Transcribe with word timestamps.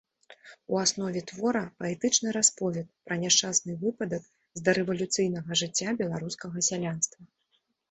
У 0.75 0.77
аснове 0.83 1.21
твора 1.31 1.61
паэтычны 1.81 2.29
расповед 2.37 2.87
пра 3.09 3.19
няшчасны 3.25 3.77
выпадак 3.85 4.27
з 4.59 4.65
дарэвалюцыйнага 4.71 5.51
жыцця 5.65 5.97
беларускага 6.03 6.67
сялянства. 6.73 7.21